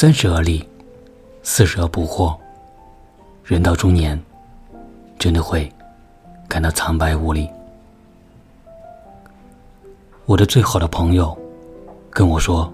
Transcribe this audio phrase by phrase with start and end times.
[0.00, 0.64] 三十而立，
[1.42, 2.38] 四十而不惑。
[3.42, 4.16] 人到中年，
[5.18, 5.68] 真的会
[6.48, 7.50] 感到苍白无力。
[10.24, 11.36] 我的最好的朋友
[12.10, 12.72] 跟我说，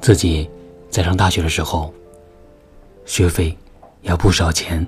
[0.00, 0.48] 自己
[0.88, 1.92] 在上大学的时候，
[3.04, 3.58] 学费
[4.02, 4.86] 要不少钱。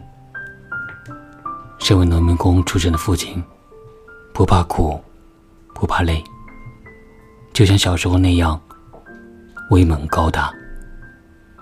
[1.80, 3.42] 身为农民工出身的父亲，
[4.32, 4.96] 不怕苦，
[5.74, 6.22] 不怕累，
[7.52, 8.60] 就像小时候那样
[9.70, 10.54] 威猛高大。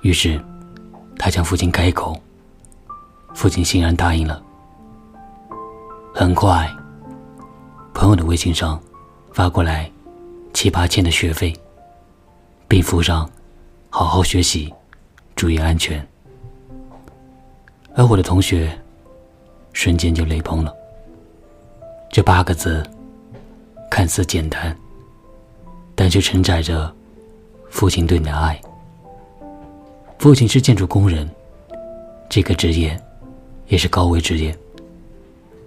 [0.03, 0.41] 于是，
[1.19, 2.17] 他向父亲开口，
[3.35, 4.43] 父亲欣然答应了。
[6.15, 6.71] 很快，
[7.93, 8.81] 朋友的微信上
[9.33, 9.91] 发过来
[10.53, 11.55] 七八千的学费，
[12.67, 13.29] 并附上
[13.91, 14.73] “好好学习，
[15.37, 16.07] 注意安全”。
[17.95, 18.77] 而我的同学。
[19.75, 20.75] 瞬间就泪崩了。
[22.11, 22.85] 这八个字
[23.89, 24.77] 看似简单，
[25.95, 26.93] 但却承载着
[27.71, 28.61] 父亲对你的爱。
[30.19, 31.31] 父亲是建筑工人，
[32.29, 33.01] 这个职业
[33.69, 34.57] 也是高危职业，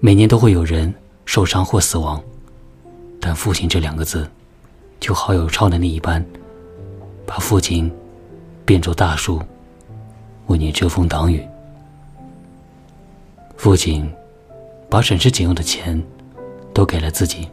[0.01, 2.21] 每年都会有人受伤或死亡，
[3.21, 4.29] 但父亲这两个字，
[4.99, 6.23] 就好有超能力一般，
[7.25, 7.89] 把父亲
[8.65, 9.41] 变作大树，
[10.47, 11.41] 为你遮风挡雨。
[13.55, 14.05] 父亲
[14.89, 16.01] 把省吃俭用的钱
[16.73, 17.47] 都给了自己，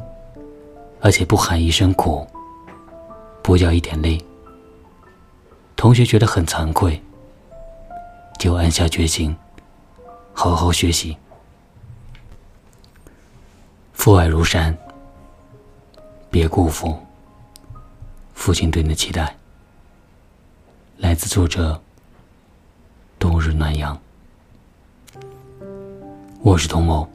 [1.01, 2.27] 而且不喊一声苦，
[3.41, 4.19] 不叫一点累。
[5.79, 7.01] 同学觉得很惭愧，
[8.37, 9.35] 就暗下决心，
[10.35, 11.17] 好好学习。
[13.93, 14.77] 父爱如山，
[16.33, 16.99] 别辜负
[18.35, 19.37] 父亲对你的期待。
[20.97, 21.81] 来自作者
[23.17, 23.97] 冬日暖阳。
[26.43, 27.09] 我是童某，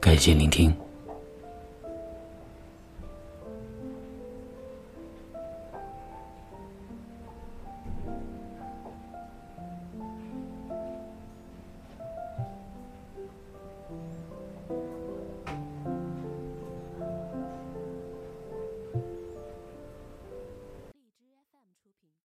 [0.00, 0.74] 感谢聆听。